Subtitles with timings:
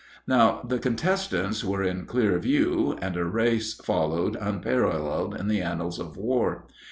[0.25, 5.99] Now the contestants were in clear view, and a race followed unparalleled in the annals
[5.99, 6.65] of war.